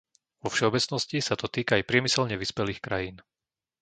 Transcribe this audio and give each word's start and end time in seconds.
Vo 0.43 0.49
všeobecnosti 0.55 1.17
sa 1.27 1.35
to 1.41 1.45
týka 1.55 1.73
aj 1.77 1.85
priemyselne 1.89 2.33
vyspelých 2.43 2.81
krajín. 2.87 3.15